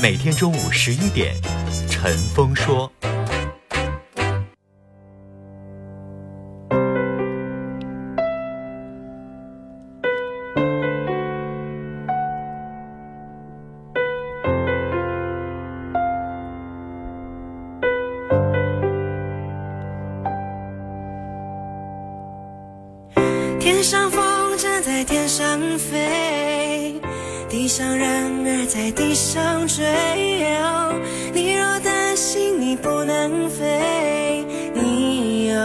[0.00, 1.34] 每天中午十一点，
[1.90, 2.90] 陈峰说。
[27.50, 29.84] 地上人儿在地上追，
[31.34, 35.56] 你若担心你不能飞，你有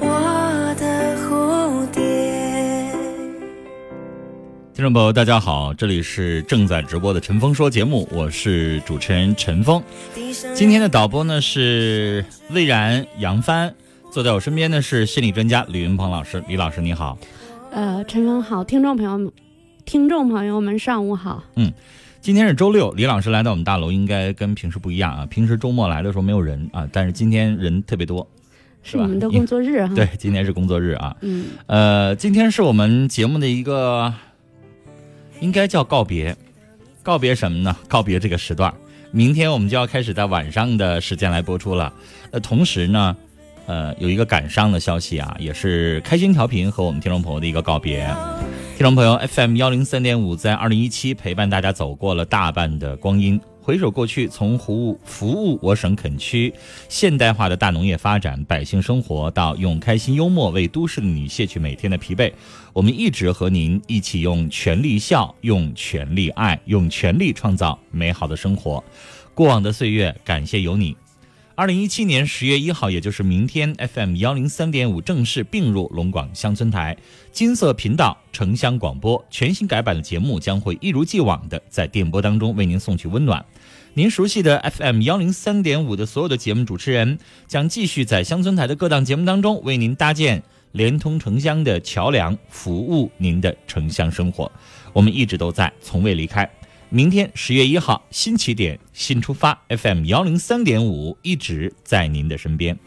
[0.00, 2.02] 我的蝴蝶
[4.74, 9.80] 听众朋友，大家好，这里是正在直播的陈峰说节目，我是主持人陈峰。
[10.52, 13.72] 今天的导播呢是魏然、杨帆，
[14.10, 16.42] 坐在我身边的是心理专家李云鹏老师。
[16.48, 17.16] 李老师你好，
[17.70, 19.30] 呃，陈峰好，听众朋友们，
[19.92, 21.44] 听众朋友们上午好。
[21.54, 21.70] 嗯，
[22.22, 25.26] 今天是周六，李老师来到我们大楼，应该跟平时不一样啊。
[25.26, 28.26] 平时周末来的时候没有人啊，但是今天人特别多，
[28.82, 29.92] 是你们的工作日啊？
[29.94, 31.14] 对，今天是工作日啊。
[31.20, 34.14] 嗯，呃，今天是我们节目的一个。
[35.40, 36.34] 应该叫告别，
[37.02, 37.76] 告别什么呢？
[37.86, 38.72] 告别这个时段。
[39.10, 41.92] 明天我们就要开始在晚上的时间来播出了。
[42.30, 43.14] 呃，同时呢，
[43.66, 48.08] 呃，有一个感伤的消息啊，也是开心调频和我们听众朋友的一个告别。
[48.74, 53.40] 听众朋友，FM 幺零三点五在二零一七陪伴大家走过了大半的光阴。
[53.60, 56.52] 回首过去，从服务服务我省垦区
[56.88, 62.32] 现代化的大农业发展，百姓生活到用开心幽默为都市的你卸去每天的疲惫，
[62.72, 68.82] 我们一直和您一起用全力笑，用全力爱，用全力创造美好的生活。
[69.32, 70.96] 过往的岁月，感谢有你。
[71.54, 76.96] 二零一七年十月一号，也就是明天，FM 幺零三点五正式并入龙广乡村台
[77.30, 83.44] 金色频道城乡广播，全新改版的节目将会一如既往的在电波当中为您送去温暖。
[83.92, 90.42] 您熟悉的 FM 幺零三点五的所有的节目主持人，将继续在乡村台的各档节目当中为您搭建
[90.72, 94.50] 连通城乡的桥梁，服务您的城乡生活。
[94.94, 96.50] 我们一直都在，从未离开。
[96.94, 102.78] 明天十月一号，新起点，新出发，FM 幺零三点五一直在您的身边。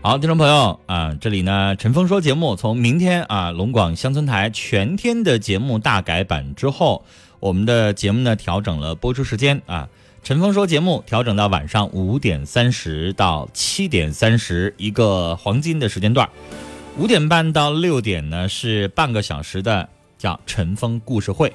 [0.00, 7.04] 好，听众朋友啊，这里呢，陈峰说节目从明天啊，龙广乡村台全天的节目大改版之后，
[7.40, 9.86] 我们的节目呢调整了播出时间啊。
[10.24, 16.26] 陈峰说节目调整到晚上五点三十到七点三十一个黄金的时间段，
[16.96, 19.86] 五点半到六点呢是半个小时的
[20.16, 21.52] 叫陈峰故事会。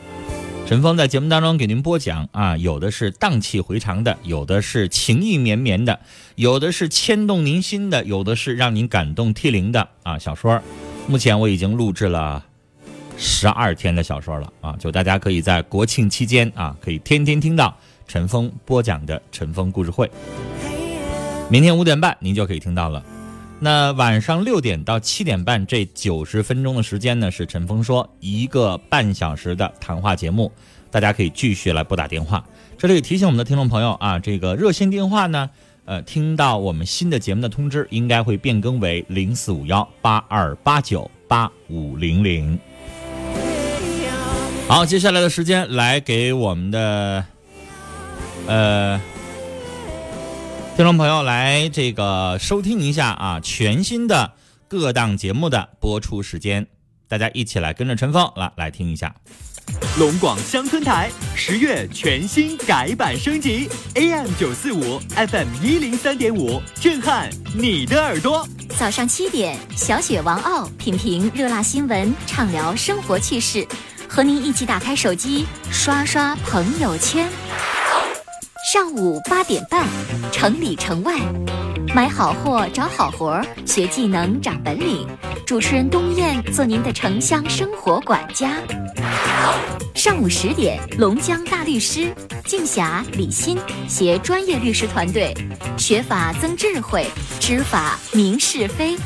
[0.67, 5.99] 陈峰在节目当中给您播讲啊，有的是荡气回肠的，有的是情意绵绵的，
[6.35, 10.61] 有的是牵动您心的，有的是让您感动涕零的啊小说。
[11.07, 12.45] 目前我已经录制了
[13.17, 17.75] 十二天的小说了啊，就大家可以在国庆期间啊，可以天天听到。
[18.09, 20.09] 陈峰播讲的陈峰故事会，
[21.47, 23.05] 明天五点半您就可以听到了。
[23.59, 30.51] 那晚上六点到七点半这九十分钟的时间呢，是陈峰说一个半小时的谈话节目，
[30.89, 32.43] 大家可以继续来拨打电话。
[32.79, 35.47] 这里提醒我们的听众朋友啊，这个热线电话呢，
[35.85, 42.57] 呃，听到我们新的节目的通知，应该会变更为零四五幺八二八九八五零零。
[44.67, 47.23] 好，接下来的时间来给我们的。
[48.49, 48.99] 呃，
[50.75, 54.33] 听众朋友，来这个收听一下啊，全新的
[54.67, 56.65] 各档节目的播出时间，
[57.07, 59.13] 大家一起来跟着陈峰来来听一下。
[59.99, 68.47] 龙广乡村台十月全新改版升级，AM 九四五，FM 一零三点五，震撼你的耳朵。
[68.79, 73.67] 早上七点，小雪王傲品评热辣新闻，畅聊生活趣事，
[74.07, 77.29] 和您一起打开手机刷刷朋友圈。
[78.63, 79.87] 上午八点半，
[80.33, 81.17] 城里城外，
[81.95, 85.07] 买好货找好活，学技能长本领。
[85.45, 88.57] 主持人东燕做您的城乡生活管家。
[89.95, 92.13] 上午十点，龙江大律师
[92.45, 93.57] 静霞、李欣
[93.87, 95.33] 携专业律师团队，
[95.77, 97.07] 学法增智慧，
[97.39, 98.97] 知法明是非。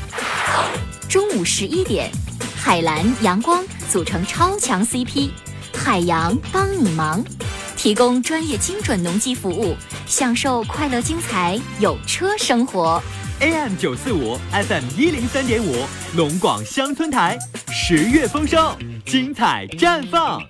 [1.08, 2.10] 中午十一点，
[2.56, 5.30] 海蓝阳光组成超强 CP，
[5.78, 7.24] 海洋帮你忙。
[7.83, 9.75] 提供专业精准农机服务，
[10.07, 13.03] 享受快乐精彩有车生活。
[13.41, 15.85] AM 九四五，FM 一零三点五，
[16.15, 17.38] 龙广乡村台，
[17.74, 18.74] 十月丰收，
[19.06, 20.41] 精彩绽放。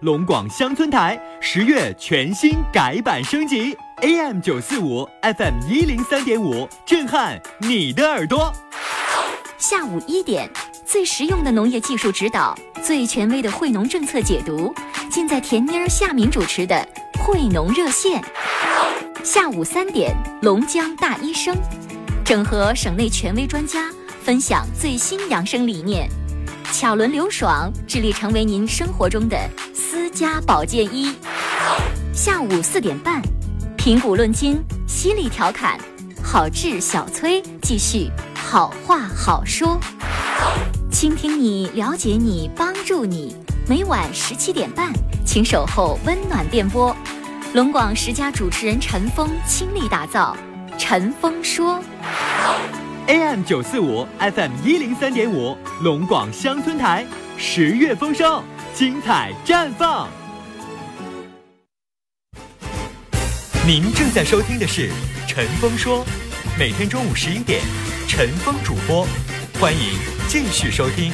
[0.00, 8.52] 龙广乡村台十月全新改版升级，AM 九四五，FM 一零三点五，震撼你的耳朵。
[9.58, 10.50] 下午一点，
[10.90, 14.74] 最实用的农业技术指导，最权威的惠农政策解读，
[15.10, 16.88] 尽在甜妮儿夏敏主持的
[17.18, 18.24] 惠农热线。
[19.22, 21.54] 下午三点，龙江大医生，
[22.24, 23.90] 整合省内权威专家，
[24.22, 26.08] 分享最新养生理念。
[26.72, 29.38] 巧轮刘爽致力成为您生活中的
[29.74, 31.14] 私家保健医。
[32.14, 33.20] 下午四点半，
[33.76, 35.78] 评古论今，犀利调侃，
[36.22, 39.78] 好志小崔继续好话好说，
[40.90, 43.36] 倾听你，了解你，帮助你。
[43.68, 44.90] 每晚十七点半，
[45.24, 46.96] 请守候温暖电波。
[47.52, 50.34] 龙广十佳主持人陈峰倾力打造
[50.78, 51.78] 《陈峰说》。
[53.06, 57.06] AM 九四五，FM 一零三点五，龙广乡村台，
[57.36, 58.42] 十月丰收，
[58.74, 60.08] 精彩绽放。
[63.66, 64.88] 您正在收听的是
[65.28, 66.04] 《陈峰说》，
[66.58, 67.60] 每天中午十一点，
[68.08, 69.06] 陈峰主播，
[69.60, 69.80] 欢迎
[70.28, 71.10] 继续收听。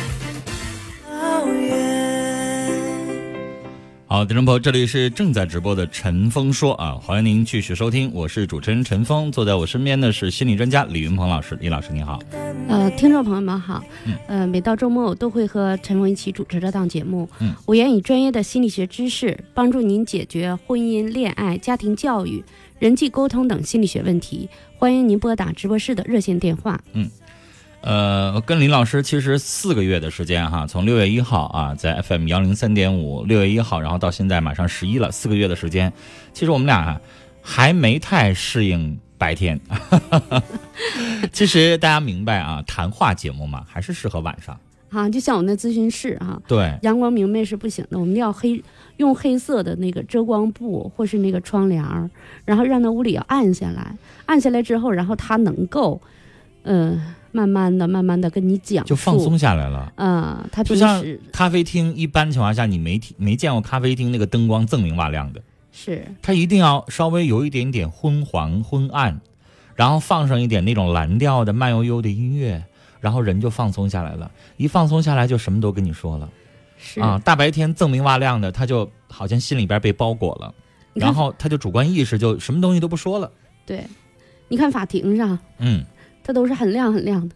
[4.06, 12.20] 好，听众朋友，这里是正在直播的陈峰说啊，欢迎您继续收听，我是主持人陈峰，坐在我身边的是心理专家李云鹏老师，李老师你好。
[12.68, 17.26] 呃，听众朋友们好嗯，呃，每到周末我都会和陈峰一起主持这档节目。
[17.40, 22.44] 嗯，我愿以专业的心理学知识，帮助您解决婚姻、恋爱、家庭教育、
[22.78, 24.50] 人际沟通等心理学问题。
[24.76, 26.78] 欢迎您拨打直播室的热线电话。
[27.86, 35.92] 呃，跟林老师其实四个月的时间哈，从六月一号啊，在 FM 幺零三点五，六月一号，然后到现在马上十一了，四个月的时间，
[36.32, 37.00] 其实我们俩啊
[37.42, 39.60] 还没太适应白天。
[41.30, 44.58] 其实大家明白啊，谈话节目嘛，还是适合晚上。
[44.88, 48.62] 啊，就像我那咨询室哈、对，阳光明媚是不行的，我们要黑
[48.96, 52.08] 用黑色的那个遮光布或是那个窗帘儿，
[52.46, 53.94] 然后让那屋里要暗下来，
[54.24, 56.00] 暗下来之后，然后它能够，
[56.62, 59.92] 嗯、慢慢的、慢慢的跟你讲，就放松下来了。
[59.96, 69.20] 嗯，他平就像咖啡厅，一般情况下你没听没见过咖啡厅那个灯光锃明瓦亮的，是它一定要稍微有一点点昏黄昏暗，
[69.74, 72.64] 然后放上一点那种蓝调的慢悠悠的音乐，
[73.00, 74.30] 然后人就放松下来了。
[74.56, 76.30] 一放松下来，就什么都跟你说了
[76.78, 77.20] 是啊。
[77.24, 80.54] 大白天锃明瓦亮的，他就好像心里边被包裹了，
[80.94, 83.28] 然后他就主观意识就什么东西都不说了。
[83.66, 83.84] 对，
[84.46, 85.84] 你看法庭上，嗯，
[86.24, 87.34] 它都是很亮很亮的，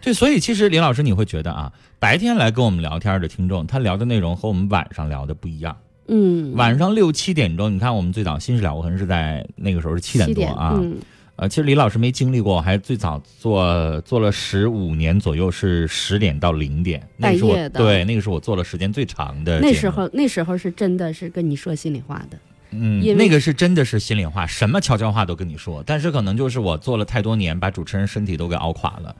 [0.00, 5.76] 对，所以其实林老师你会觉得啊，白天来跟我们聊天的听众，他聊的内容和我们晚上聊的不一样。
[6.06, 10.76] 嗯，晚上六七点钟，你看我们最早新事了无痕是在那个时候是七点多啊。
[10.80, 10.96] 嗯，
[11.36, 19.60] 呃，其实李老师没经历过，还最早做做了十五年左右，是十点到零点，那个是我半夜的对，那个是我做了时间最长的。
[19.60, 22.38] 那时候那时候是真的是跟你说心里话的，
[22.72, 25.82] 嗯因，那个是真的是心里话，什么悄悄话都跟你说。
[25.84, 29.14] 但是可能就是我做了太多年，把主持人身体都给熬垮了。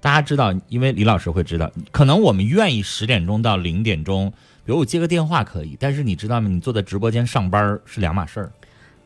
[0.00, 4.32] 大家知道，因为李老师会知道，可能我们愿意十点钟到零点钟，
[4.64, 6.48] 比如我接个电话可以，但是你知道吗？
[6.48, 8.52] 你坐在直播间上班是两码事儿，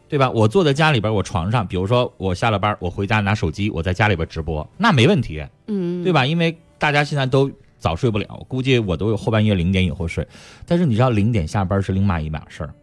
[0.09, 0.31] 对吧？
[0.31, 6.27] 我坐在家里边，我床上，比如说我下了班，我回家拿手机，我在家里边直播，那没问题，嗯，对吧？
[6.27, 10.27] 因为大家现在都早睡不了，估计我都有后半夜零点以后睡。
[10.67, 12.75] 但是你知道零点下班是另外一码事儿，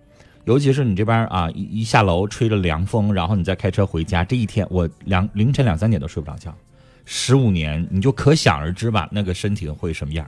[0.48, 6.56] 尤其是你这边啊一一下楼吹着凉风，然后你再开车回家，这一天我两凌晨两三点都睡不着觉。
[7.04, 10.26] 十五年你就可想而知吧，那个身体会什么样。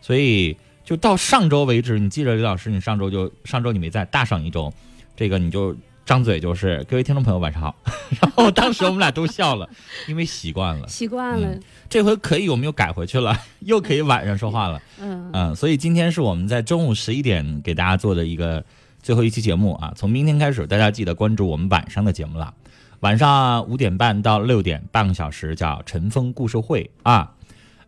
[0.00, 4.72] 所以就到上周为止，你记着李老师，你上周就上周你没在，大上一周，
[5.14, 7.76] 这个你就张嘴就是各位听众朋友晚上好，
[8.22, 9.68] 然后当时我们俩都笑了，
[10.08, 10.88] 因为习惯了。
[10.88, 11.54] 习惯了，
[11.90, 14.80] 这回可以，我们又改回去了， 又可以晚上说话了。
[14.98, 18.64] 嗯嗯，所以今天是我们在中午十一点给大家做的一个
[19.02, 19.92] 最后一期节目啊。
[19.96, 22.54] 从明天开始，大家记得关注我们晚上的节目了。
[23.00, 27.32] 晚上五点半到六点，半个小时叫陈峰故事会啊。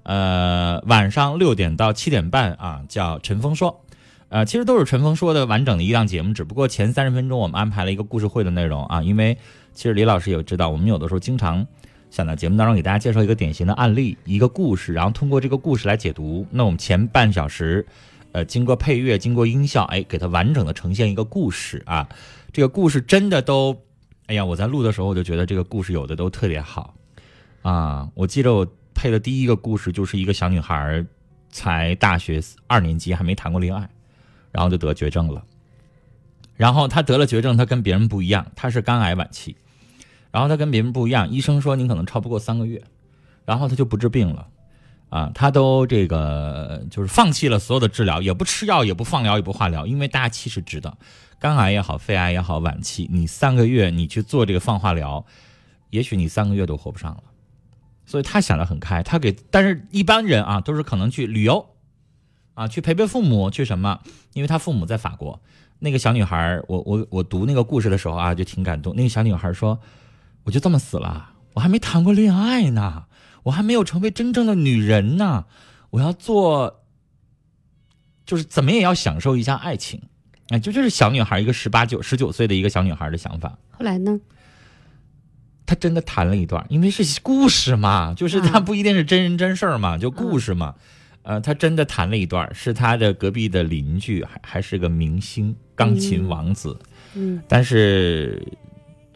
[0.02, 3.80] 呃，晚上六点到七点半啊，叫陈峰说。
[4.28, 9.38] 呃，其实都是陈峰说的完整的一档节目，只不过前三十分钟我们安排了一个故事会的内容啊，因为
[9.72, 11.64] 其实李老师也知道，我们有的时候经常
[12.10, 16.44] 想在节目当中给大家介绍一个典型的案例、一个故事，然后通过这个故事来解读。
[16.50, 17.86] 那我们前半小时，
[18.34, 22.08] 呃，经过配乐、经过音效，哎，给它完整的呈现一个故事啊。
[22.52, 23.80] 这个故事真的都，
[24.26, 26.94] 哎呀，我在录的时候我就觉得这个故事有的都特别好
[27.62, 28.10] 啊。
[28.14, 31.06] 我记得我配的第一个故事就是一个小女孩，
[31.50, 33.88] 才大学二年级，还没谈过恋爱。
[34.50, 35.44] 然后就得绝症了，
[36.54, 39.56] 然后他得了绝症，他跟别人不一样，他是肝癌晚期，
[40.30, 42.80] 然后他跟别人不一样，医生说您可能超不过三个月，
[43.44, 44.46] 然后他就不治病了，
[45.14, 50.98] 啊，他都这个就是放弃了所有的治疗，也不吃药，也不放疗，也不化疗，因为大家其实知道，
[51.38, 55.24] 肝癌也好，肺癌也好，晚期你三个月你去做这个放化疗，
[55.90, 57.22] 也许你三个月都活不上了，
[58.04, 61.64] 所以他想得很开，他给，但是一般人啊都是可能去旅游。
[62.54, 63.98] 啊，去陪陪父母，去什么？
[64.32, 65.40] 因为他父母在法国。
[65.80, 68.94] 那个小女孩，我我我读那个故事的时候啊，就挺感动。
[68.94, 69.76] 那个小女孩说
[70.44, 73.06] ：“我就这么死了，我还没谈过恋爱呢，
[73.44, 75.46] 我还没有成为真正的女人呢，
[75.90, 76.82] 我要做，
[78.26, 80.02] 就是怎么也要享受一下爱情。”
[80.50, 83.56] 哎，就这是小女孩一个十八九、十九岁的一个小女孩的想法。
[83.70, 84.20] 后来呢？
[85.66, 90.74] 她真的谈了一段，因为是故事嘛，就是她不一定是真人真事儿嘛，就故事嘛。
[91.22, 96.78] 呃，她真的谈了一段，是她的隔壁的邻居，还还是个明星钢琴王子。
[97.14, 98.46] 嗯，但是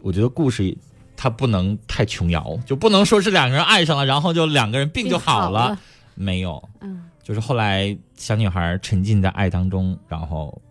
[0.01, 0.75] 我觉得故事
[1.21, 5.77] 他不能太琼瑶，就不能说是两个人爱上了，然后就两个人病就好了。
[6.15, 10.61] 没有，嗯，就是后来小女孩沉浸在爱当中，然后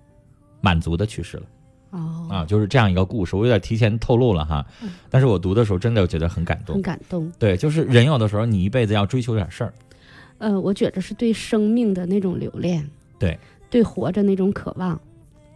[0.62, 1.42] 满足的去世了。
[1.90, 4.64] 哦，啊，就是这样一个故事，我有点提前透露了哈。
[5.10, 7.30] 但是我读的时候真的觉得很感动，很感动。
[7.38, 9.74] 对，就是人有的时候你一辈子要追求点事儿。
[10.38, 12.88] 呃，我觉得是对生命的那种留恋，
[13.18, 13.38] 对，
[13.68, 14.98] 对活着那种渴望。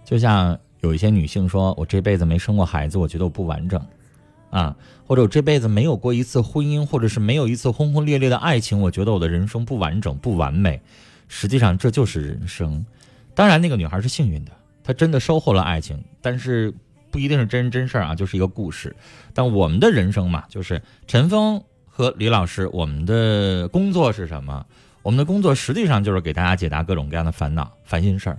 [0.04, 3.80] 就像有一些女性说：“我这辈子没生过孩子，我觉得我不完整，
[4.52, 10.80] 啊，或者我这辈子没有过一次婚姻，或者是没有一次轰轰烈烈的爱情，我觉得我的人生不完整、不完美。
[11.26, 12.86] 实际上这就是人生。
[13.34, 14.52] 当然，那个女孩是幸运的，
[14.84, 16.72] 她真的收获了爱情，但是
[17.10, 18.94] 不一定是真人真事儿啊，就是一个故事。
[19.34, 21.60] 但我们的人生嘛，就是陈峰。”
[21.94, 24.64] 和李老师，我们的工作是什么？
[25.02, 28.38] 我们的工作实际上就是给大家解答各种各样的烦恼、烦心事儿，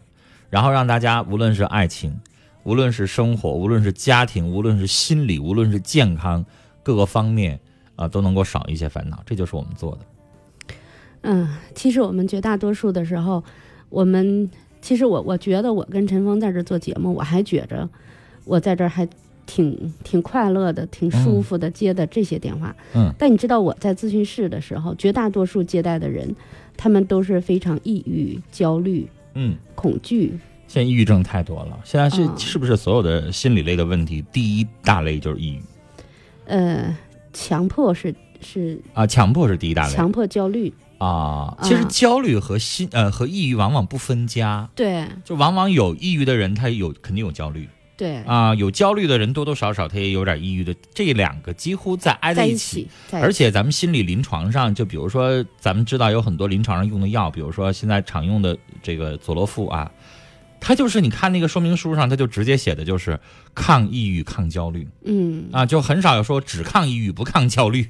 [0.49, 2.19] 然后让大家无论是爱情，
[2.63, 6.45] 无论是生活，无论是家庭，无论是心理，无论是健康，
[6.81, 7.59] 各个方面
[7.95, 9.21] 啊都能够少一些烦恼。
[9.25, 10.75] 这就是我们做的。
[11.21, 13.43] 嗯，其实我们绝大多数的时候，
[13.89, 14.49] 我们
[14.81, 17.87] 其实我我觉得我跟陈峰在这做节目，我还觉着
[18.45, 19.07] 我在这儿还。
[19.45, 22.73] 挺挺快乐的，挺舒服的，接的这些电话。
[22.95, 26.33] 嗯，但你知道我在咨询室的时候，绝大多数接待的人，
[26.77, 30.39] 他们都是非常抑郁、焦虑，嗯，恐惧。
[30.73, 35.61] 现在抑郁症太多了，现在是是不是所有的心理类的问题，第一大类就是抑郁？
[36.45, 36.97] 呃，
[37.31, 41.55] 强迫是是啊，强迫是第一大类，强迫焦虑啊。
[41.61, 47.69] 其实焦虑和心呃和抑郁往往不分家，对，就往往有抑郁的人，他有肯定有焦虑。
[47.95, 52.89] 对啊，有焦虑的人多多少少他也有点抑郁的，这两个几乎在挨在一起。
[53.11, 59.89] 而且咱们心理临床上，就比如说咱们知道有很多临床上用的药，比如说现在常用的这个佐洛夫啊，
[60.65, 63.19] 它就是你看那个说明书上，他就直接写的就是
[63.53, 64.87] 抗抑郁、抗焦虑。
[65.03, 65.49] 嗯。
[65.51, 67.85] 啊，就很少有说只抗抑郁不抗焦虑。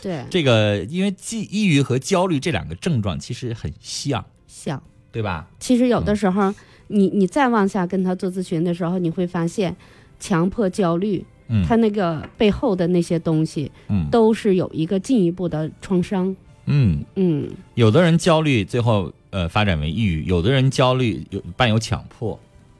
[0.00, 4.82] 对， 这个因为既抑郁和焦虑这两个症状其实很像，像。
[5.12, 5.46] 对吧？
[5.60, 6.54] 其实有的时候。
[6.88, 9.74] 你你再往下跟他做咨询的时候，你会发现，
[10.20, 17.02] 强迫焦虑，嗯，他那个背后的那些东西，嗯，都是有一个进一步的创伤，嗯。
[17.16, 22.38] 嗯，有的人焦虑最后呃发展为抑郁，有的人焦虑有伴有强迫，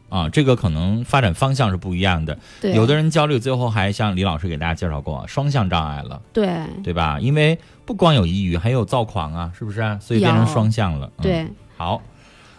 [0.09, 6.49] 啊，这个可能发展方向是不一样的，对，有的人焦虑最后还像李老师给大家介绍过双向障碍了，对，
[6.85, 7.19] 对吧？
[7.19, 9.99] 因为不光有抑郁，还有躁狂啊，是不是？
[10.01, 11.47] 所以变成双向了，对，
[11.77, 12.01] 好。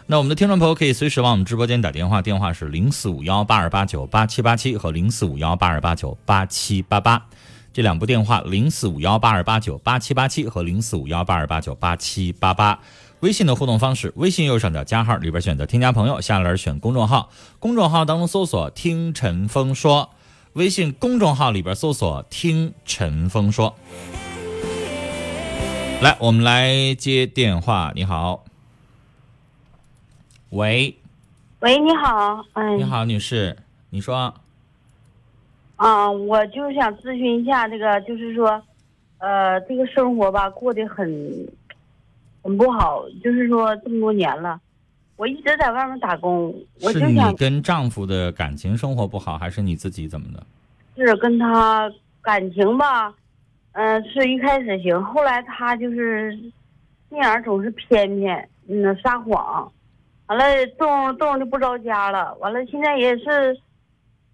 [0.08, 7.26] 那我们的听众朋友可以随时往我们直播间打电话，电话是零四五幺八二八九八七八七和零四五幺八二八九八七八八，
[7.72, 12.78] 这两部电话零四五幺八二八九八七八七和零四五幺八二八九八七八八。
[13.20, 20.10] 微信的互动方式，微信右上角加号里边选择添加朋友，下栏选公众号，公众号当中搜索“听陈峰说”，
[20.52, 23.74] 微信公众号里边搜索“听陈峰说”。
[26.02, 28.44] 来，我们来接电话，你好。
[30.50, 30.94] 喂，
[31.60, 33.56] 喂，你好，哎，你好，女士，
[33.88, 34.34] 你说，
[35.76, 38.62] 啊，我就是想咨询一下这个，就是说，
[39.18, 41.48] 呃，这个生活吧过得很
[42.46, 44.60] 很不好，就是说这么多年了，
[45.16, 50.46] 我一直在外面打工，我是你跟丈夫的感情生活不好，还是你自己怎么的？
[50.96, 51.90] 是跟他
[52.22, 53.12] 感情吧，
[53.72, 56.38] 嗯、是一开始行，后来他就是
[57.08, 59.68] 那样总是偏偏，嗯，撒谎，
[60.28, 60.44] 完了
[60.78, 63.52] 动动就不着家了，完了现在也是，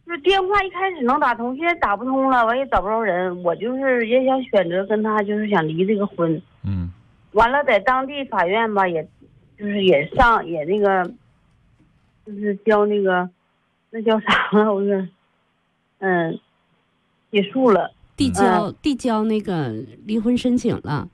[0.05, 6.93] 就是电话一开始能打通，现在打不通了，完也找不着人，我就是也想选择跟他就是想离这个婚，嗯
[7.33, 9.07] 完了在当地法院吧，也
[9.59, 11.11] 就是也上也那个，
[12.27, 13.29] 就是交那个，
[13.91, 14.73] 那叫啥了？
[14.73, 15.09] 我说，
[15.99, 16.39] 嗯，
[17.31, 19.69] 结束了递交递交那个
[20.05, 21.09] 离婚申请了。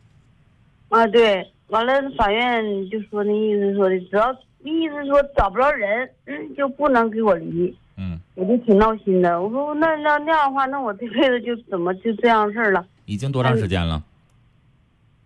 [0.89, 4.33] 啊，对，完了法院就说那意思说的，只要
[4.65, 9.41] 意思说找不着人，嗯，就不能给我离，嗯，我就挺闹心的。
[9.41, 12.85] 我说那那那样的话，那我这辈子就怎么就这样事儿了？
[13.05, 14.03] 已经多长时间了？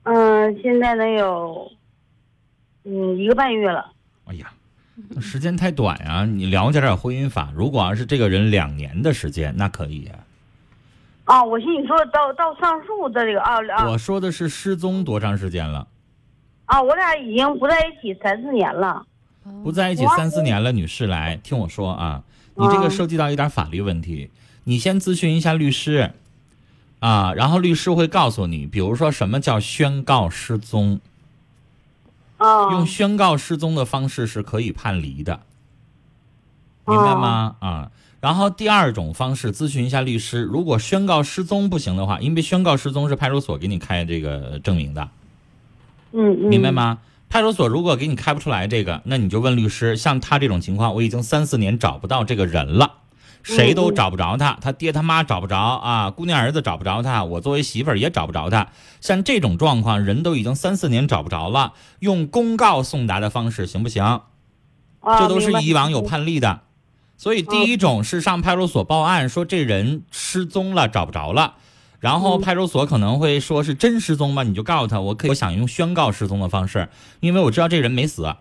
[0.04, 1.71] 嗯，现在能有，
[2.85, 3.92] 嗯，一个半月了。
[4.25, 4.52] 哎呀，
[5.21, 6.25] 时间太短啊！
[6.25, 7.52] 你了解点婚姻法。
[7.54, 10.11] 如果要是这个人两年的时间，那可以。
[11.25, 15.87] 啊，我寻思你说到到上诉的这个啊啊我说的是失踪多长时间了？
[16.64, 19.04] 啊，我俩已经不在一起三四年了。
[19.62, 22.23] 不在一起三四年了，女士来听我说啊，
[22.54, 24.30] 你这个涉及到一点法律问题，
[24.64, 26.12] 你先咨询一下律师，
[27.02, 31.00] 啊，然后律师会告诉你，比如说什么叫宣告失踪，
[32.37, 35.40] 啊，用宣告失踪的方式是可以判离的，
[36.87, 37.56] 明白吗？
[37.59, 37.90] 啊，
[38.21, 45.08] 然后第二种方式咨询一下律师，如果宣告失踪不行的话，因为宣告失踪是派出所给你开这个证明的，
[46.12, 46.71] 嗯嗯，明白？
[46.71, 46.99] 吗？
[47.28, 49.97] 派出所如果给你开不出来这个，那你就问律师。
[49.97, 52.93] 像他这种情况，我已经三四年找不到这个人了，
[53.43, 58.69] 谁都找不着他，他爹他妈找不着啊，姑娘儿子找不着他，我作为媳妇儿也找不着他。
[59.00, 64.02] 像这种状况，人都已经三四年找不着了，用公告送达的方式行不行？
[65.00, 66.61] 啊这都是以往有判例的。
[67.17, 71.55] 所以第一种是上派出所报案说这人失踪了，找不着了。
[71.99, 76.89] 然后派出所可能会说是真失踪吧，你就告诉他，我可以，我想用宣告失踪的方式，
[77.21, 78.39] 因为我知道这人没死啊。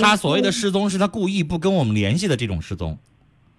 [0.00, 2.98] 他所谓的失踪是他故意不跟我们联系的这种失踪，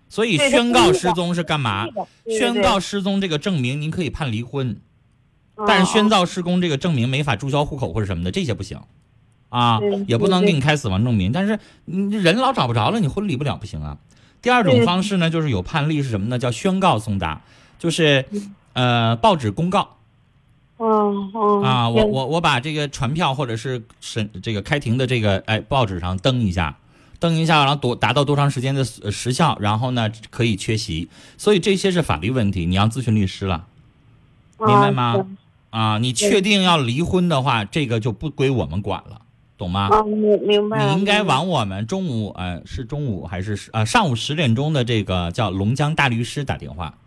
[0.10, 1.88] 所以宣告失踪是干嘛？
[2.26, 4.76] 宣告失踪这个证明您可以判离婚，
[5.68, 8.80] 但是宣啊告失踪这个证明没法注销户口或者什么的，这些不行，
[9.50, 11.32] 啊，也不能给你开死亡证明。
[11.32, 14.00] 但是你人老找不着了，你婚离不了不行啊。
[14.42, 16.40] 第二种方式呢，就是有判例是什么呢？
[16.40, 17.44] 叫宣告送达，
[17.78, 18.26] 就是
[18.74, 19.98] 呃报纸公告
[20.78, 26.79] 哦哦啊，我我我把这个传票或者是审这个开庭的这个哎报纸上登一下。
[27.20, 33.68] 登一下，然后多达到多长时间的呃时效，然后呢可以缺席，所以这些是法律问题，你要咨询律师了。
[34.60, 35.26] 明白吗？
[35.70, 39.22] 啊啊，你确定要离婚的话，这个就不归我们管了，
[39.58, 39.88] 懂吗？
[39.92, 40.94] 啊，明明白了。
[40.94, 46.98] 你应该往我们中午呃是中午还是呃上午十点钟的这个叫龙江大律师打电话，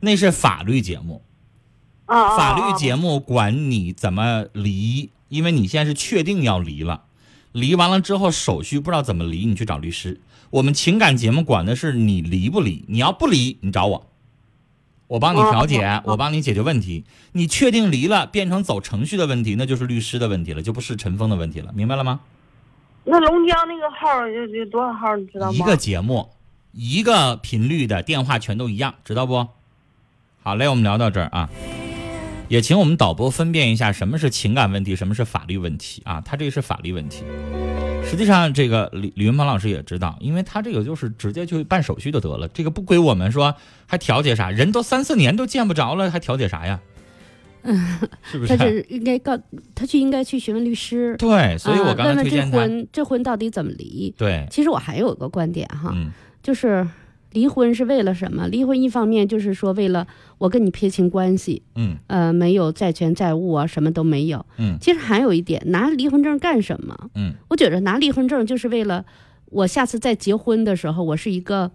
[0.00, 1.22] 那是法律节目，
[2.06, 7.04] 法律啊节目管你怎么离，因为你现在是确定要离了，
[7.52, 10.20] 离完了之后手续不知道怎么离，你去找律师。
[10.50, 14.06] 我们情感节目管的是你离不离，你要不离，你找我，
[15.06, 17.04] 我帮你调解，哦我帮你解决问题。
[17.32, 22.20] 你确定离了，变成走程序的问题，那就是律师的问题了，就不是陈峰的问题了，明白了吗？
[23.04, 25.52] 那龙江那个号有有多少号，你知道吗？
[25.52, 26.30] 一个节目，
[26.72, 29.48] 一个频率的电话全都一样，知道不？
[30.42, 31.48] 好嘞，我们聊到这儿啊，
[32.52, 36.20] 也请我们导播分辨一下什么是情感问题，什么是法律问题啊？
[36.20, 37.24] 他这个是法律问题。
[38.04, 43.54] 实际上，这个李李云鹏老师也知道，因为他这个就是直接去办手续就得了，这个不归我们说
[43.86, 44.50] 还调解啥？
[44.50, 46.78] 人都三四年都见不着了，还调解啥呀？
[48.22, 48.84] 是不是 他是？
[48.90, 49.38] 应该告
[49.74, 52.58] 他去应该去询问律师，对，所以我啊刚才问问这推荐他。
[52.58, 54.14] 婚这婚到底怎么离？
[54.18, 56.12] 对，其实我还有一个观点哈，嗯
[56.42, 56.86] 就是
[57.32, 58.46] 离婚是为了什么？
[58.48, 60.06] 离婚一方面就是说为了
[60.38, 64.44] 我跟你撇清关系，嗯呃，没有债权债务啊，什么都没有。
[64.58, 67.10] 嗯其实还有一点，拿离婚证干什么？
[67.14, 69.04] 嗯我觉着拿离婚证就是为了
[69.46, 71.70] 我下次再结婚的时候，我是一个，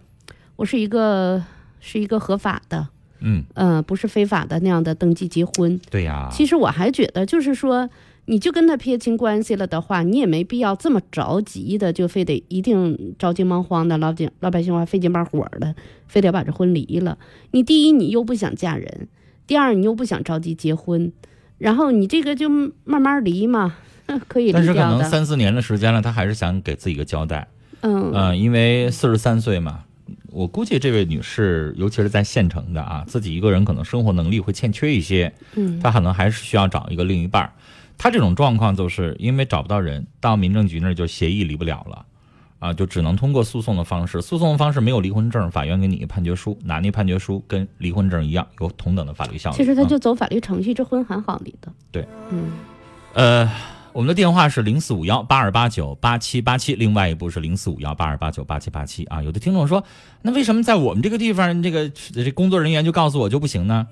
[0.56, 1.42] 我是一个
[1.80, 2.88] 是一个合法的，
[3.20, 5.80] 嗯，呃，不是非法的那样的登记结婚。
[5.90, 6.28] 对呀。
[6.32, 7.88] 其实我还觉得，就是说，
[8.30, 15.74] 你就跟他撇清关系了的话，你也没必要这么着急的，就非得一定着急忙慌的，老百老百姓话费劲巴火的，
[16.06, 17.16] 非得把这婚离了。
[17.52, 19.06] 你第一，你又不想嫁人；
[19.46, 21.10] 第二，你又不想着急结婚，
[21.56, 22.50] 然后你这个就
[22.84, 23.76] 慢慢离嘛，
[24.28, 25.02] 可以但是可能。
[25.04, 27.48] 三四年的时间了，他还是想给自己一个交代。
[27.80, 29.84] 嗯嗯、因为四十三岁嘛，
[30.30, 37.50] 我估计这位女士，尤其是在县城的啊，自己一个人可能生活能力会欠缺一些，嗯她可能还是需要找一个另一半
[37.98, 38.00] 儿。
[38.00, 42.06] 她这种状况就是因为找不到人，到民政局那儿就协议离不了了，
[42.60, 44.22] 啊，就只能通过诉讼的方式。
[44.22, 49.56] 诉讼的方式没有离婚证，法院给你一个判决书，拿那判决书跟离婚证一样，有同等的法律效力。
[49.56, 51.72] 其实他啊就走法律程序，这婚还好离的。
[51.90, 52.52] 对，嗯，
[53.14, 53.50] 呃，
[53.92, 59.20] 我们的电话是零四五幺八二八九八七八七，另外一部是零四五幺八二八九八七八七啊。
[59.22, 59.82] 有的听众说，
[60.22, 63.86] 那为什么在我们这个地方，这个这工作人员就告诉我就不行呢？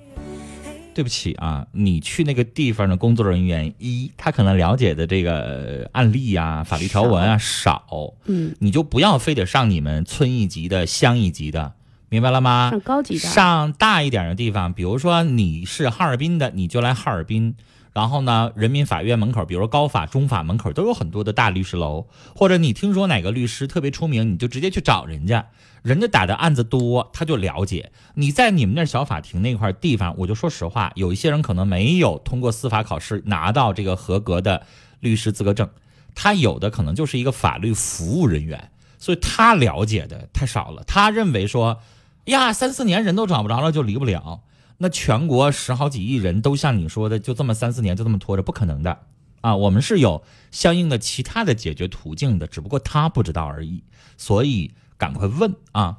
[0.97, 11.75] 对不起啊，你去那个地方的工作人员，一他可能了解的这个呃案例啊、法律条文啊少，嗯，你就不要非得上你们村一级的、乡一级的，
[12.09, 12.71] 明白了吗？
[12.71, 17.55] 上高级的，上大一点的地方，比如说你是哈尔滨的，你就来哈尔滨。
[17.97, 25.47] 然后呢，人民法院门口，比如高法、中法门口都有很多的大律师楼，或者你听说哪个律师特别出名，你就直接去找人家，
[25.81, 27.91] 人家打的案子多，他就了解。
[28.13, 34.67] 你在你们那小法庭那块地方，我就说实话，有一些人可能没有通过司法考试拿到这个合格的
[35.01, 35.67] 律师资格证，
[36.15, 40.85] 他有的可能就是一个法律服务人员，所以他了解的太少了。
[40.87, 41.81] 他认为说，
[42.27, 44.43] 呀，三四年人都找不着了，就离不了。
[44.79, 48.99] 那全国十好几亿人都像你说的，就这么三四年就这么拖着，不可能的
[49.41, 49.57] 啊！
[49.57, 53.83] 我们是有相应的其他的解决途径的，只不过他不知道而已。
[54.17, 55.99] 所以赶快问啊！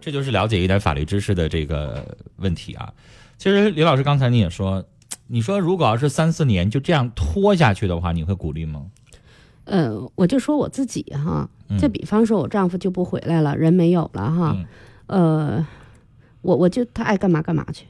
[0.00, 2.92] 这就是了解一点法律知识的这个问题啊。
[3.36, 4.84] 其实李老师刚才你也说，
[5.26, 8.86] 你说如果要是三四年就这样拖下去的话，你会鼓励吗？
[9.64, 14.66] 呃，我就说我自己哈，嗯就比方说我丈夫就不回来了，人没有了哈，嗯
[15.06, 15.66] 呃，
[16.42, 17.86] 我我就他爱干嘛干嘛去，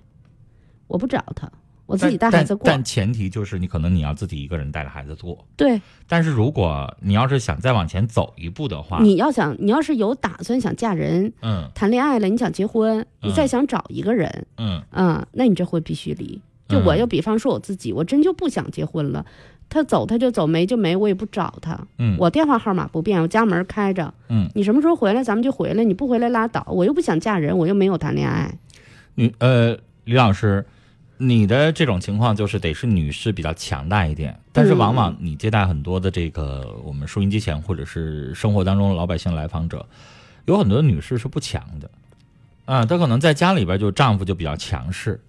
[0.87, 1.51] 我不找他，
[1.87, 2.63] 我自己带孩子过。
[2.65, 5.47] 但但前提就是你可能你要自己一个人带着孩子做。
[5.57, 16.41] 对，但是如果你要是想再往前走一步的话，你要想，你要是有打算想嫁人、嗯谈恋爱了，你想结婚，你嗯再想找一个人，嗯嗯，那你这婚必须离。
[16.69, 19.27] 就嗯我就比方说我自己，我真就不想结婚了，
[19.71, 21.79] 他走他就走，没就没，我也不找他。
[21.97, 24.13] 嗯，我电话号码不变，我家门开着。
[24.29, 25.85] 嗯，你什么时候回来，咱们就回来。
[25.85, 26.63] 你不回来拉倒。
[26.69, 28.53] 我又不想嫁人，我又没有谈恋爱。
[29.15, 30.67] 女呃李老师，
[31.19, 39.87] 你的这种情况就是得是女士比较强大一点，但是往往你接待很多的这个我们收音机前或者是生活当中的老百姓来访者，
[40.47, 41.91] 有很多女士是不强的，
[42.65, 45.21] 啊，她可能在家里边就丈夫就比较强势，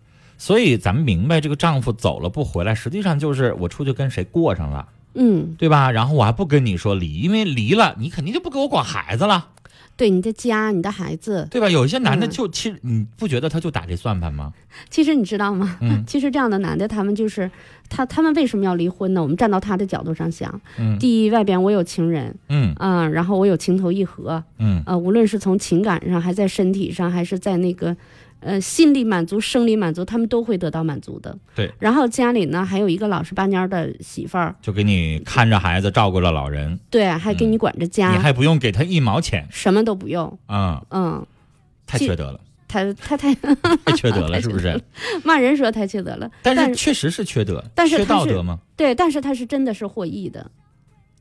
[0.41, 4.87] 所以咱们明白这个丈夫走了不回来，实际上就是我出去跟谁过上了。
[5.13, 5.91] 嗯，对吧？
[5.91, 9.49] 然后我还不跟你说离，因为离了你肯定就不给我管孩子了，
[9.95, 11.69] 对你的家，你的孩子，对吧？
[11.69, 14.51] 有一些男的嗯就、其实你不觉得他就打这算盘吗？
[14.89, 15.77] 其实你知道吗？
[15.79, 17.51] 嗯 其实这样的男的，他们就是
[17.87, 19.21] 他，他们为什么要离婚呢？
[19.21, 27.95] 我们站到他的角度上想，嗯第一，外边我有情人，嗯嗯、然后我有情投意合，嗯呃，无论是从情感上，还在身体上，还是在那个，
[28.41, 31.37] 呃，心理满足、生理满足，他们都会得到满足的。
[31.55, 31.71] 对。
[31.79, 40.37] 然后家里呢，还有一个老实巴蔫的媳妇儿，就给你看着孩子，照顾了老人，对，还给你管着家，嗯你还不用给他一毛钱什么都不用。
[40.47, 41.25] 嗯、嗯，
[41.85, 44.81] 太缺德了，他 他太太缺德了，是不是？
[45.23, 48.59] 骂人说太缺德了，但但是确实是缺德，但是缺道德吗？
[48.75, 50.49] 对，但是他是真的是获益的，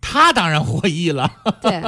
[0.00, 1.30] 他当然获益了，
[1.60, 1.82] 对。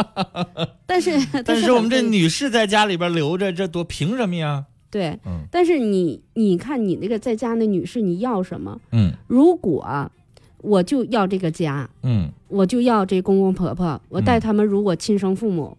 [0.85, 1.11] 但是
[1.43, 4.67] 但是我们这女女士在家里边留着，这多凭什么呀？
[4.93, 8.79] 对，嗯但是你你看你那个在家那女士，你要什么？
[8.93, 10.11] 嗯如果
[10.59, 15.77] 我就要这个家，嗯我就要这公公婆婆，我待他们如我亲生父母，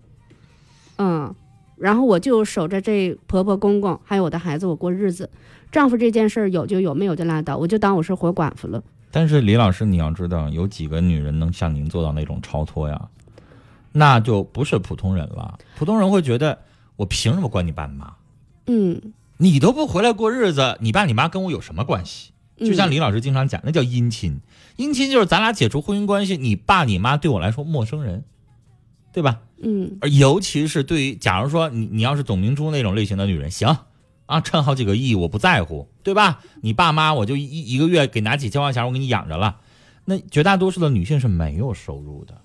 [0.97, 1.33] 嗯，
[1.77, 5.29] 然后我就守着这婆婆公公还有我的孩子，我过日子。
[5.71, 8.83] 丈夫这件事儿有就有，没有就拉倒，我就当我是活寡妇了。
[9.09, 13.09] 但是李老师，你要知道，有几个女人能像您做到那种超脱呀？
[13.91, 15.57] 那就不是普通人了。
[15.77, 16.57] 普通人会觉得，
[16.95, 18.11] 我凭什么管你爸你妈？
[18.67, 22.31] 嗯，你都不回来过日子，你爸你妈跟我有什么关系？
[22.57, 24.39] 嗯就像李老师经常讲，那叫姻亲。
[24.77, 28.23] 姻亲就是咱俩解除婚姻关系，你爸你妈对我来说陌生人，
[29.11, 29.41] 对吧？
[29.61, 33.75] 嗯而尤其是对于，假如说你你要是董明珠那种类型的女人，行
[34.27, 36.39] 啊，趁好几个亿我不在乎，对吧？
[36.61, 39.57] 你爸妈我就一一个月给拿几千块钱，我给你养着了。
[40.05, 42.39] 那绝大多数的女性是没有收入的，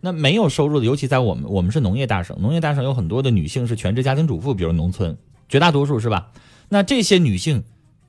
[0.00, 5.16] 那没有收入的，尤其在我们我们是农业大省，农业大省有很多的女性是全职家庭主妇，比如农村，
[5.48, 6.30] 绝大多数是吧？
[6.70, 7.62] 那这些女性，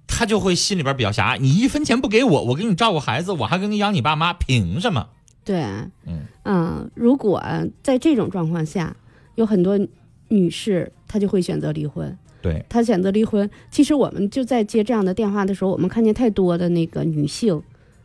[0.07, 5.07] 她就会心里边比较狭隘，你一分钱不给我，我给你照顾孩子，我还给你养你爸妈，凭什么？
[5.43, 5.61] 对，
[6.05, 7.43] 嗯嗯，如果
[7.83, 8.95] 在这种状况下，
[9.35, 9.79] 有很多
[10.29, 12.17] 女士她就会选择离婚。
[12.41, 17.61] 对，她选择离婚，其实我们就在接这样的电话的时候，我们看见太多的那个女性，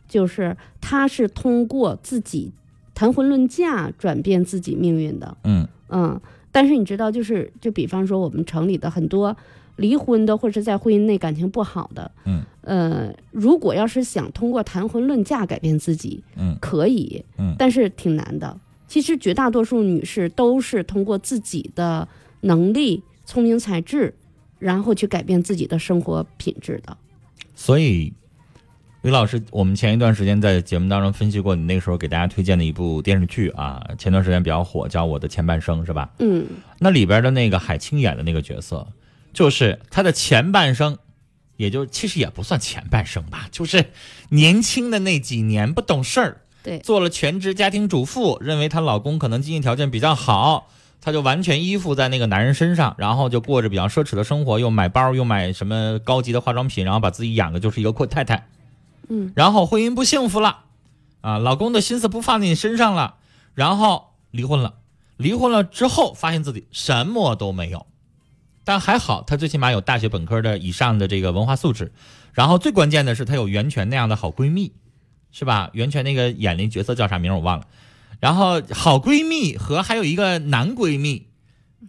[0.07, 2.51] 就是她是通过自己
[2.93, 5.37] 谈婚论嫁转变自己命运的。
[5.43, 9.35] 嗯嗯，但是你知道，就是就比方说我们城里的很多
[9.77, 18.55] 离婚的，或者是在婚姻内感情不好的，嗯，呃，如果要是想通过谈婚论嫁改变自己，嗯可以，嗯但是挺难的。
[18.87, 22.05] 其实绝大多数女士都是通过自己的
[22.41, 24.13] 能力、聪明才智，
[24.59, 26.97] 然后去改变自己的生活品质的。
[27.55, 28.11] 所以，
[29.01, 36.11] 于老师，我们前一段时间在节目当中分析过你那个时候给大家推荐的一部电视剧啊，前段时间比较火，叫《我的前半生》，是吧？
[36.19, 36.45] 嗯
[36.77, 38.87] 那里边的那个海清演的那个角色，
[39.33, 40.99] 就是她的前半生，
[41.57, 43.85] 也就其实也不算前半生吧，就是
[44.29, 50.69] 年轻的那几年不懂事儿，对做了全职家庭主妇，认为她老公可能经济条件比较好，
[51.01, 58.45] 她就完全依附在那个男人身上，然后就过着比较奢侈的生活，又买包，又买什么高级的化妆品，然后把自己养的就是一个阔太太。
[59.09, 60.65] 嗯，然后婚姻不幸福了，
[61.21, 63.15] 啊，老公的心思不放在你身上了，
[63.53, 64.75] 然后离婚了。
[65.17, 67.85] 离婚了之后，发现自己什么都没有，
[68.63, 71.91] 但还好，她最起码有大学本科的以上的这个文化素质，
[72.33, 74.73] 然后最关键的是，她有袁泉那样的好闺蜜，
[75.31, 75.69] 是吧？
[75.73, 77.67] 袁泉那个演那角色叫啥名我忘了。
[78.19, 81.27] 然后好闺蜜和还有一个男闺蜜，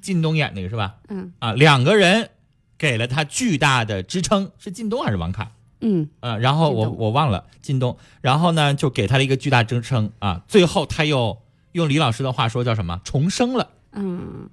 [0.02, 0.96] 靳东演那个是吧？
[1.08, 2.28] 嗯啊，两个人
[2.76, 5.50] 给了她巨大的支撑，是靳东还是王凯？
[5.82, 6.08] 嗯。
[6.20, 11.36] 呃，然后我我忘了靳东，然后呢就给他了一个巨大支撑啊，最后他又
[11.72, 13.00] 用李老师的话说叫什么？
[13.04, 14.48] 重生了，嗯，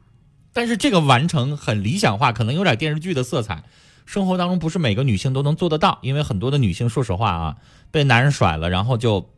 [0.52, 3.64] 但是这个完成很理想化，可能有点电视剧的色彩，
[4.06, 7.58] 生活当中不是每个女性都能做得到，因为很多的女性说实话啊，
[7.92, 9.30] 被男人甩了，然后就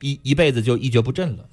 [0.00, 1.44] 一一辈子就一蹶不振了，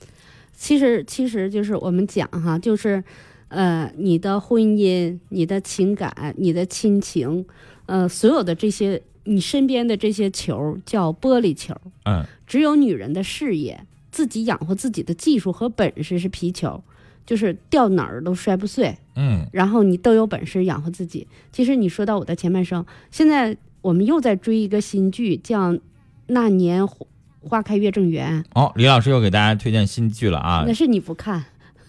[0.53, 3.03] 其实其实就是我们讲哈，就是，
[3.49, 7.45] 呃，你的婚姻、你的情感、你的亲情，
[7.87, 16.81] 呃，所有的这些你身边的这些球叫玻璃球，嗯只有女人的事业、自己养活自己的技术和本事是皮球，
[17.25, 18.97] 就是掉哪儿都摔不碎。
[19.15, 21.27] 嗯然后你都有本事养活自己。
[21.51, 25.73] 其实你说到我的前半生，现在我们又在追一个新剧，叫
[26.27, 27.05] 《那年花
[27.41, 31.43] 花开月正圆》，哦，李老师又给大家推荐新剧了啊那，是你不看。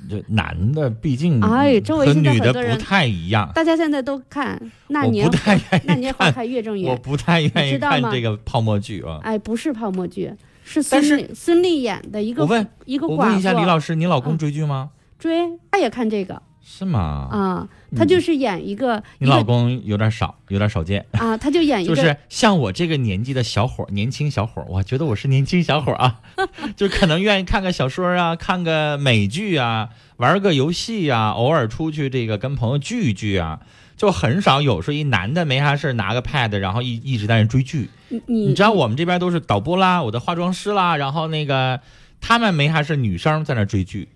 [0.08, 9.18] 这男的毕竟哎周围和现在女的很多人不太一样，大家现在都看那年花看，开月正圆我，不太愿意看这个泡沫剧啊。
[9.22, 10.32] 哎，不是泡沫剧，
[10.64, 14.90] 是孙俪孙俪演的一个我问一个我问一下李老师，你老公嗯追剧吗？
[15.18, 17.28] 追，他也看这个是吗？
[17.30, 21.04] 啊，他就是演一个你老公有点少，有点少见。
[21.12, 26.20] 啊，他就演 一个就是像我这个年纪的小伙儿，年轻小伙儿，我觉得我是年轻小伙儿啊，
[26.76, 33.60] 就可能愿意看个小说啊，看个美剧啊，玩个游戏啊，偶尔出去这个跟朋友聚一聚啊，
[33.96, 37.88] 就很少有说一男的没啥事儿拿个 pad，然后一一直在那追剧。
[38.10, 41.80] 你你你知道我们这边都是导播啦，我的化妆师啦，然后那个
[42.20, 44.08] 他们没啥事，女生在那追剧，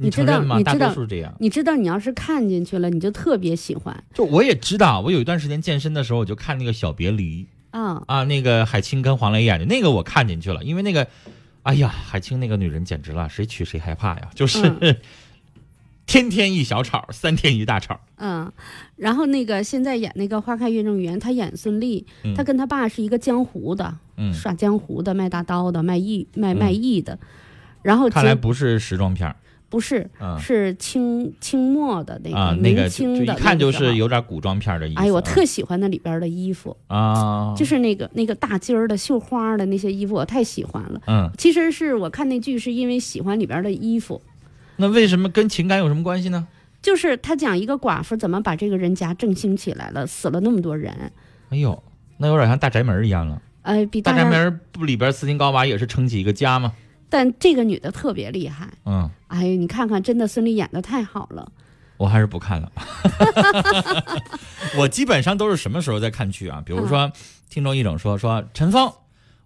[0.00, 0.40] 你知道？
[0.62, 1.34] 大多数是这样。
[1.40, 7.44] 你知道，你要是看进去了，你就特别喜欢就我也知道，我有一段时间健身的时候，我就看那个《小别离》。
[7.78, 8.02] 啊。
[8.06, 11.06] 啊，那个海清跟黄磊演的那个我看进去了，因为那个，
[11.64, 14.30] 哎呀，海清那个女人简直了，谁娶谁害怕呀？
[14.34, 14.96] 就是、嗯
[16.06, 18.00] 天天一小吵，三天一大吵。
[18.16, 18.50] 嗯，
[18.96, 27.18] 然后那个现在演那个《花开月正圆》，他演孙俪，嗯他跟他爸是一个江湖的，嗯，耍江湖的，卖大刀的，卖艺卖卖嗯艺的。
[27.82, 29.36] 然后看来不是时装片儿
[29.70, 33.96] 不是，嗯是清清末的那个、啊，那明个就清的，就一看就是。
[33.96, 35.00] 有点古装片的意思。
[35.00, 41.00] 哎呦，我特喜欢那里边的衣服，啊，就是那个那个大襟儿的、绣花的那些衣服，我太喜欢了。
[41.06, 44.20] 嗯，其实是我看那剧是因为喜欢里边的衣服，
[44.76, 46.46] 那为什么跟情感有什么关系呢？
[46.80, 50.94] 就是他讲一个寡妇怎么把这个人家振兴起来了，死了那么多人，
[51.48, 51.82] 哎呦，
[52.18, 53.42] 那有点像大宅门一样了。
[53.62, 56.72] 哎，比大大，宅门不里边斯琴高娃也是撑起一个家吗？
[57.08, 58.68] 但这个女的特别厉害。
[58.84, 61.50] 嗯，哎呀，你看看，真的孙俪演的太好了。
[61.96, 62.70] 我还是不看了。
[64.78, 66.62] 我基本上都是什么时候在看剧啊？
[66.64, 67.10] 比如说，
[67.50, 68.92] 听众一整说说陈峰，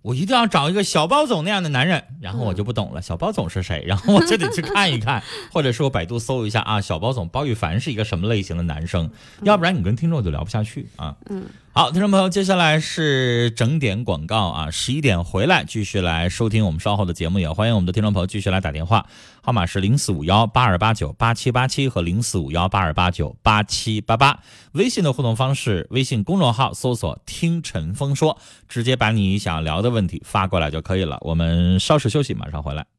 [0.02, 3.82] 我一定要找一个小包总那样的男人，然后我就不懂了，小包总是谁？
[3.86, 9.10] 然后我就得去看一看， 或者是我百度搜一下啊，小包总包玉凡是一个什么类型的男生？
[9.44, 11.16] 要不然你跟听众就聊不下去啊。
[11.30, 19.06] 嗯，好，听众朋友，接下来是整点广告啊，十一点回来继续来收听我们稍后的节目，也欢迎我们的听众朋友继续来打电话，
[19.40, 24.40] 号码是零四五幺八二八九八七八七和零四五幺八二八九八七八八。
[24.72, 31.16] 微信的互动方式，微信公众号搜索“听陈峰说”，直接把你想聊的问题发过来就可以了。
[31.22, 32.91] 我们稍事休息，马上回来。